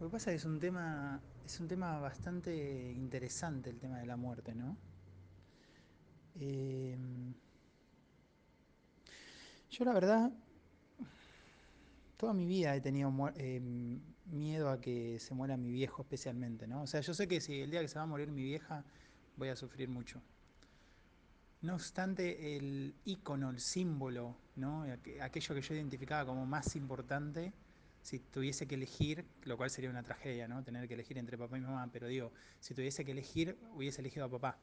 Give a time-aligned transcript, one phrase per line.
[0.00, 3.98] Lo que pasa es que es un tema, es un tema bastante interesante el tema
[3.98, 4.76] de la muerte, ¿no?
[6.36, 6.96] Eh,
[9.70, 10.30] yo la verdad,
[12.16, 13.60] toda mi vida he tenido eh,
[14.26, 16.82] miedo a que se muera mi viejo especialmente, ¿no?
[16.82, 18.84] O sea, yo sé que si el día que se va a morir mi vieja
[19.36, 20.22] voy a sufrir mucho.
[21.60, 24.84] No obstante, el icono, el símbolo, ¿no?
[25.20, 27.52] aquello que yo identificaba como más importante,
[28.08, 30.64] si tuviese que elegir, lo cual sería una tragedia, ¿no?
[30.64, 34.24] Tener que elegir entre papá y mamá, pero digo, si tuviese que elegir, hubiese elegido
[34.24, 34.58] a papá.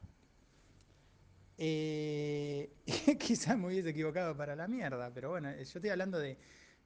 [1.56, 2.72] Eh,
[3.20, 6.36] quizás me hubiese equivocado para la mierda, pero bueno, yo estoy hablando de,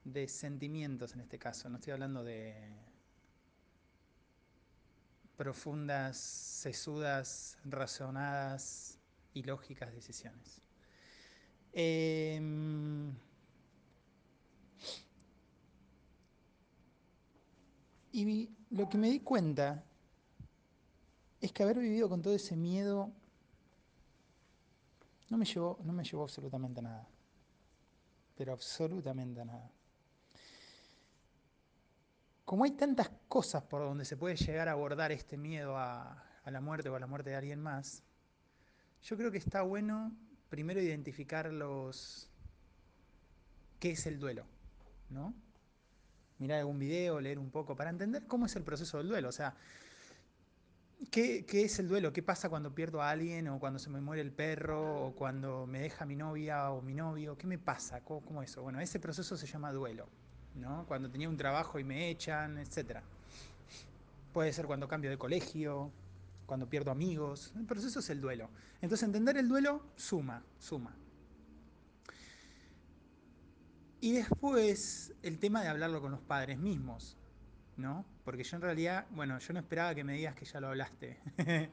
[0.04, 2.54] de sentimientos en este caso, no estoy hablando de
[5.38, 8.98] profundas, sesudas, razonadas
[9.32, 10.60] y lógicas decisiones.
[11.72, 12.38] Eh,
[18.12, 19.84] y lo que me di cuenta
[21.40, 23.12] es que haber vivido con todo ese miedo
[25.30, 27.08] no me llevó, no me llevó absolutamente a nada.
[28.36, 29.70] Pero absolutamente a nada.
[32.44, 36.50] Como hay tantas cosas por donde se puede llegar a abordar este miedo a, a
[36.50, 38.02] la muerte o a la muerte de alguien más,
[39.02, 40.12] yo creo que está bueno
[40.48, 42.28] primero identificar los
[43.78, 44.44] qué es el duelo,
[45.08, 45.32] ¿no?
[46.40, 49.28] Mirar algún video, leer un poco, para entender cómo es el proceso del duelo.
[49.28, 49.54] O sea,
[51.10, 52.12] ¿qué, ¿qué, es el duelo?
[52.12, 55.66] ¿Qué pasa cuando pierdo a alguien o cuando se me muere el perro o cuando
[55.66, 57.38] me deja mi novia o mi novio?
[57.38, 58.00] ¿Qué me pasa?
[58.00, 58.62] ¿Cómo, cómo eso?
[58.62, 60.08] Bueno, ese proceso se llama duelo,
[60.56, 60.84] ¿no?
[60.88, 63.00] Cuando tenía un trabajo y me echan, etc.
[64.32, 65.92] Puede ser cuando cambio de colegio,
[66.50, 67.52] cuando pierdo amigos.
[67.54, 68.50] El proceso es el duelo.
[68.80, 70.96] Entonces entender el duelo suma, suma.
[74.00, 77.18] Y después el tema de hablarlo con los padres mismos,
[77.76, 78.06] ¿no?
[78.24, 81.18] Porque yo en realidad, bueno, yo no esperaba que me digas que ya lo hablaste.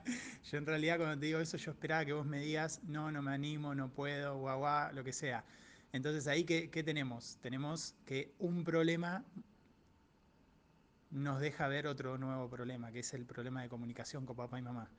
[0.51, 3.21] yo en realidad cuando te digo eso, yo esperaba que vos me digas, no, no
[3.21, 5.45] me animo, no puedo, guau, guau, lo que sea.
[5.93, 7.37] Entonces ahí, ¿qué, ¿qué, tenemos?
[7.41, 9.23] Tenemos que un problema
[11.11, 14.61] nos deja ver otro nuevo problema, que es el problema de comunicación con papá y
[14.61, 14.89] mamá.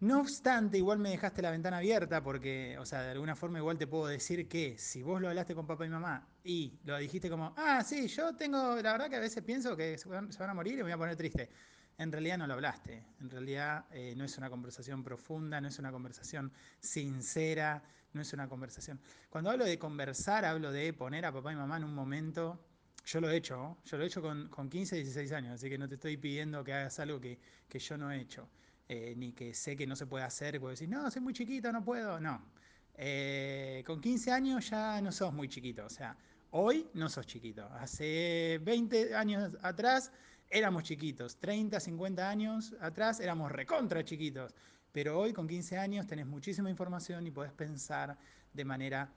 [0.00, 3.76] No obstante, igual me dejaste la ventana abierta porque, o sea, de alguna forma igual
[3.76, 7.28] te puedo decir que si vos lo hablaste con papá y mamá y lo dijiste
[7.28, 10.54] como, ah, sí, yo tengo, la verdad que a veces pienso que se van, a
[10.54, 11.50] morir y me voy a poner triste.
[11.98, 15.78] En realidad no lo hablaste, en realidad eh, no es una conversación profunda, no es
[15.78, 17.82] una conversación sincera,
[18.14, 18.98] no es una conversación...
[19.28, 22.58] Cuando hablo de conversar, hablo de poner a papá y mamá en un momento
[23.04, 25.76] yo lo he hecho, yo lo he hecho con, con 15, 16 años, así que
[25.76, 27.38] no te estoy pidiendo que hagas algo que,
[27.68, 28.48] que yo no he hecho,
[28.92, 31.70] eh, ni que sé que no se puede hacer, puedo decir, no, soy muy chiquito,
[31.70, 32.42] no puedo, no.
[32.94, 36.16] Eh, con 15 años ya no sos muy chiquito, o sea,
[36.50, 37.64] hoy no sos chiquito.
[37.74, 40.10] Hace 20 años atrás
[40.48, 44.56] éramos chiquitos, 30, 50 años atrás éramos recontra chiquitos,
[44.90, 48.18] pero hoy con 15 años tenés muchísima información y podés pensar
[48.52, 49.12] de manera...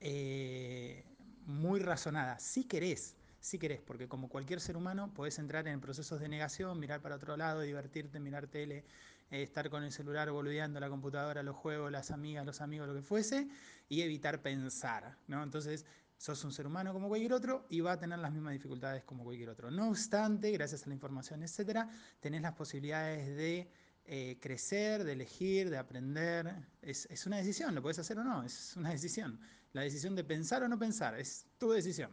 [0.00, 1.04] Eh,
[1.46, 6.20] muy razonada, si querés, si querés, porque como cualquier ser humano podés entrar en procesos
[6.20, 8.84] de negación, mirar para otro lado, divertirte, mirar tele,
[9.30, 12.94] eh, estar con el celular boludeando la computadora, los juegos, las amigas, los amigos, lo
[12.94, 13.48] que fuese,
[13.88, 15.42] y evitar pensar, ¿no?
[15.42, 19.04] Entonces, sos un ser humano como cualquier otro y va a tener las mismas dificultades
[19.04, 19.70] como cualquier otro.
[19.70, 21.88] No obstante, gracias a la información, etcétera,
[22.20, 23.70] tenés las posibilidades de
[24.04, 26.54] eh, crecer, de elegir, de aprender.
[26.82, 29.38] Es, es, una decisión, lo puedes hacer o no, es una decisión.
[29.72, 32.10] La decisión de pensar o no pensar, es tu decisión.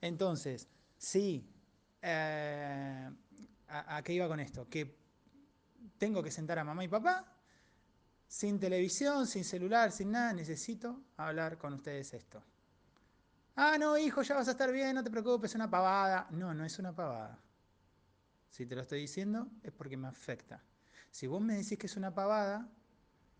[0.00, 1.48] Entonces, sí,
[2.02, 3.10] eh,
[3.68, 4.68] ¿a, ¿a qué iba con esto?
[4.68, 4.96] Que
[5.98, 7.26] tengo que sentar a mamá y papá,
[8.26, 12.42] sin televisión, sin celular, sin nada, necesito hablar con ustedes esto.
[13.56, 16.28] Ah, no, hijo, ya vas a estar bien, no te preocupes, es una pavada.
[16.30, 17.38] No, no es una pavada.
[18.48, 20.62] Si te lo estoy diciendo es porque me afecta.
[21.10, 22.68] Si vos me decís que es una pavada,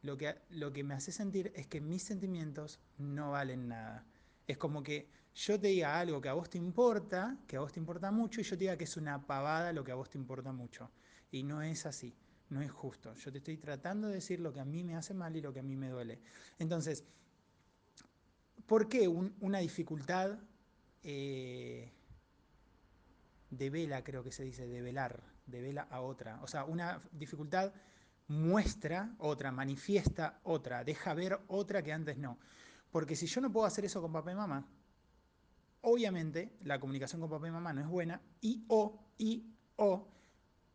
[0.02, 4.04] lo que, lo que me hace sentir es que mis sentimientos no valen nada.
[4.46, 7.72] Es como que yo te diga algo que a vos te importa, que a vos
[7.72, 10.10] te importa mucho, y yo te diga que es una pavada lo que a vos
[10.10, 10.90] te importa mucho.
[11.30, 12.16] Y no es así,
[12.48, 13.14] no es justo.
[13.14, 15.52] Yo te estoy tratando de decir lo que a mí me hace mal y lo
[15.52, 16.20] que a mí me duele.
[16.58, 17.04] Entonces,
[18.66, 20.38] ¿por qué un, una dificultad
[21.02, 21.92] eh,
[23.50, 26.40] de vela, creo que se dice, de velar, de vela a otra?
[26.42, 27.72] O sea, una dificultad
[28.26, 32.38] muestra otra, manifiesta otra, deja ver otra que antes no.
[32.90, 34.66] Porque si yo no puedo hacer eso con papá y mamá,
[35.82, 39.44] obviamente la comunicación con papá y mamá no es buena y o, y
[39.76, 40.08] o,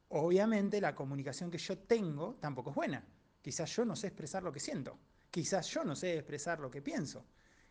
[0.10, 3.04] obviamente la comunicación que yo tengo tampoco es buena.
[3.42, 4.98] Quizás yo no sé expresar lo que siento,
[5.30, 7.26] quizás yo no sé expresar lo que pienso,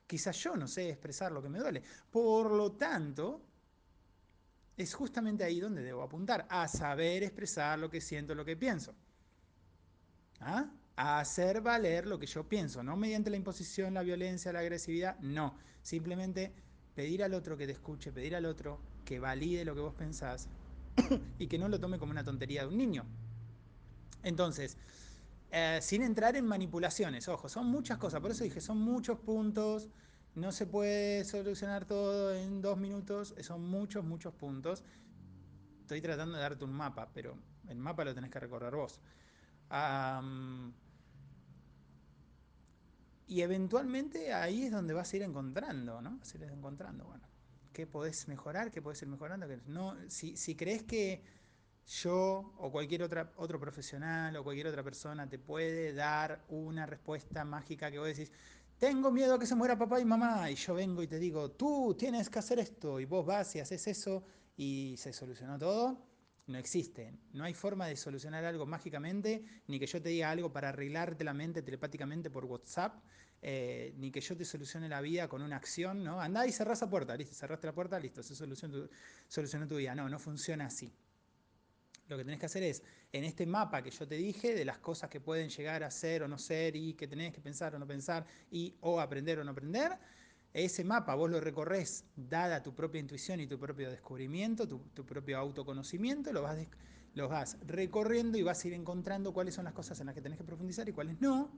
[0.06, 1.82] quizás yo no sé expresar lo que me duele.
[2.10, 3.42] Por lo tanto,
[4.76, 8.94] es justamente ahí donde debo apuntar, a saber expresar lo que siento, lo que pienso.
[10.40, 10.70] ¿Ah?
[10.96, 15.18] A hacer valer lo que yo pienso, no mediante la imposición, la violencia, la agresividad,
[15.20, 15.56] no.
[15.82, 16.54] Simplemente
[16.94, 20.48] pedir al otro que te escuche, pedir al otro que valide lo que vos pensás
[21.38, 23.04] y que no lo tome como una tontería de un niño.
[24.22, 24.76] Entonces,
[25.50, 29.88] eh, sin entrar en manipulaciones, ojo, son muchas cosas, por eso dije, son muchos puntos,
[30.34, 34.82] no se puede solucionar todo en dos minutos, son muchos, muchos puntos.
[35.82, 37.36] Estoy tratando de darte un mapa, pero
[37.68, 39.00] el mapa lo tenés que recorrer vos.
[43.26, 46.18] Y eventualmente ahí es donde vas a ir encontrando, ¿no?
[46.18, 47.24] Vas a ir encontrando, bueno,
[47.72, 49.46] qué podés mejorar, qué podés ir mejorando.
[49.66, 51.22] No, si, si crees que
[51.86, 57.44] yo o cualquier otra, otro profesional o cualquier otra persona te puede dar una respuesta
[57.44, 58.32] mágica que vos decís,
[58.78, 61.50] tengo miedo a que se muera papá y mamá, y yo vengo y te digo,
[61.52, 64.24] tú tienes que hacer esto, y vos vas y haces eso,
[64.56, 65.98] y se solucionó todo,
[66.46, 67.12] no existe.
[67.32, 71.24] No hay forma de solucionar algo mágicamente, ni que yo te diga algo para arreglarte
[71.24, 73.02] la mente telepáticamente por WhatsApp,
[73.40, 76.20] eh, ni que yo te solucione la vida con una acción, ¿no?
[76.20, 78.88] Andá y cerrás la puerta, listo, cerraste la puerta, listo, se solucionó
[79.28, 79.94] solucionó tu vida.
[79.94, 80.92] No, no funciona así.
[82.08, 82.82] Lo que tenés que hacer es,
[83.12, 86.22] en este mapa que yo te dije, de las cosas que pueden llegar a ser
[86.22, 89.44] o no ser y que tenés que pensar o no pensar y o aprender o
[89.44, 89.92] no aprender,
[90.54, 95.36] ese mapa vos lo recorres dada tu propia intuición y tu propio descubrimiento, tu, propio
[95.38, 96.56] autoconocimiento, lo vas,
[97.14, 100.22] lo vas recorriendo y vas a ir encontrando cuáles son las cosas en las que
[100.22, 101.50] tenés que profundizar y cuáles no.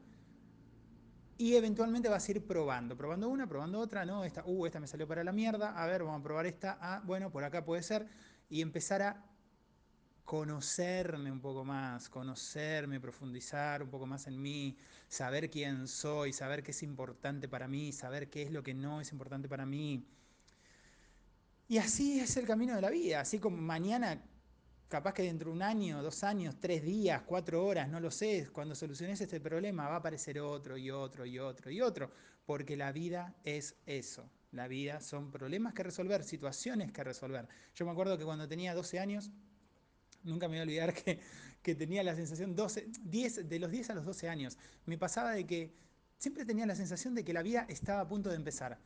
[1.36, 4.86] Y eventualmente vas a ir probando, probando una, probando otra, no, esta, uh, esta me
[4.86, 7.82] salió para la mierda, a ver, vamos a probar esta, ah, bueno, por acá puede
[7.82, 8.08] ser,
[8.48, 9.22] y empezar a
[10.26, 14.76] conocerme un poco más, conocerme, profundizar un poco más en mí,
[15.08, 19.00] saber quién soy, saber qué es importante para mí, saber qué es lo que no
[19.00, 20.04] es importante para mí.
[21.68, 24.20] Y así es el camino de la vida, así como mañana,
[24.88, 28.48] capaz que dentro de un año, dos años, tres días, cuatro horas, no lo sé,
[28.52, 32.10] cuando soluciones este problema va a aparecer otro y otro y otro y otro,
[32.44, 34.28] porque la vida es eso.
[34.50, 37.46] La vida son problemas que resolver, situaciones que resolver.
[37.74, 39.30] Yo me acuerdo que cuando tenía 12 años,
[40.26, 40.94] nunca me voy a olvidar
[41.62, 45.32] que, tenía la sensación, 12, 10, de los 10 a los 12 años, me pasaba
[45.32, 45.74] de que
[46.18, 48.78] siempre tenía la sensación de que la vida estaba a punto de empezar.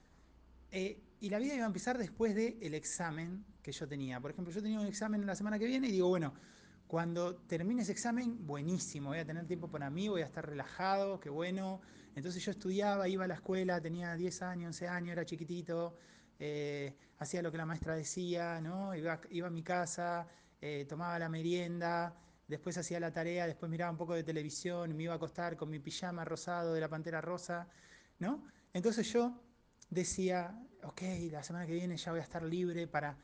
[0.70, 4.20] Eh, y la vida iba a empezar después del examen que yo tenía.
[4.20, 6.32] Por ejemplo, yo tenía un examen la semana que viene y digo, bueno,
[6.87, 11.20] cuando termine ese examen, buenísimo, voy a tener tiempo para mí, voy a estar relajado,
[11.20, 11.81] qué bueno.
[12.16, 15.94] Entonces yo estudiaba, iba a la escuela, tenía 10 años, 11 años, era chiquitito,
[16.38, 18.94] eh, hacía lo que la maestra decía, ¿no?
[18.96, 20.26] iba, iba a mi casa,
[20.60, 22.14] eh, tomaba la merienda,
[22.46, 25.70] después hacía la tarea, después miraba un poco de televisión, me iba a acostar con
[25.70, 27.68] mi pijama rosado de la pantera rosa,
[28.18, 28.44] ¿no?
[28.72, 29.40] Entonces yo
[29.88, 33.16] decía, ok, la semana que viene ya voy a estar libre para,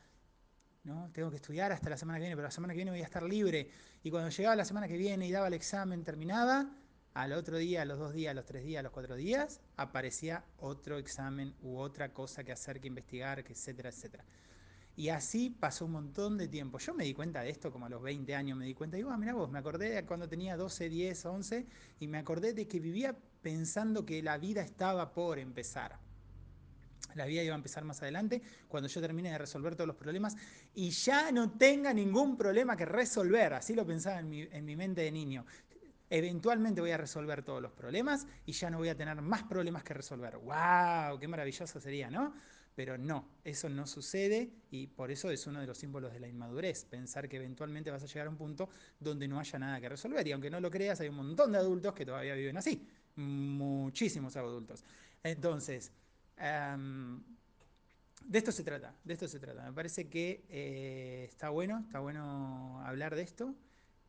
[0.84, 1.10] ¿no?
[1.12, 3.04] Tengo que estudiar hasta la semana que viene, pero la semana que viene voy a
[3.04, 3.68] estar libre.
[4.02, 6.70] Y cuando llegaba la semana que viene y daba el examen, terminaba,
[7.14, 9.60] al otro día, a los dos días, a los tres días, a los cuatro días,
[9.76, 14.24] aparecía otro examen u otra cosa que hacer, que investigar, que etcétera, etcétera.
[14.96, 16.78] Y así pasó un montón de tiempo.
[16.78, 19.10] Yo me di cuenta de esto como a los 20 años, me di cuenta, digo,
[19.10, 21.66] ah, mira vos, me acordé de cuando tenía 12, 10, 11,
[22.00, 25.98] y me acordé de que vivía pensando que la vida estaba por empezar.
[27.14, 30.34] La vida iba a empezar más adelante, cuando yo termine de resolver todos los problemas
[30.74, 33.54] y ya no tenga ningún problema que resolver.
[33.54, 35.44] Así lo pensaba en mi, en mi mente de niño.
[36.08, 39.82] Eventualmente voy a resolver todos los problemas y ya no voy a tener más problemas
[39.82, 40.36] que resolver.
[40.36, 41.18] ¡Wow!
[41.18, 42.34] ¡Qué maravilloso sería, ¿no?
[42.76, 46.28] Pero no, eso no sucede y por eso es uno de los símbolos de la
[46.28, 48.68] inmadurez, pensar que eventualmente vas a llegar a un punto
[49.00, 50.26] donde no haya nada que resolver.
[50.28, 52.86] Y aunque no lo creas, hay un montón de adultos que todavía viven así,
[53.16, 54.84] muchísimos adultos.
[55.22, 55.90] Entonces,
[56.36, 57.22] em,
[58.26, 59.64] de esto se trata, de esto se trata.
[59.64, 63.54] Me parece que eh, está bueno, está bueno hablar de esto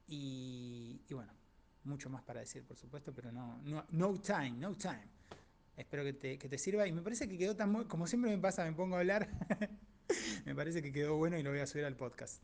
[0.07, 1.31] y, bueno,
[1.87, 5.07] mucho más para decir, por supuesto, pero no, no, no time, no time.
[5.75, 6.87] Espero que te, sirva.
[6.87, 9.29] Y me parece que quedó tan como siempre me pasa, me pongo a hablar.
[10.45, 12.43] me parece que quedó bueno y lo voy a subir al podcast.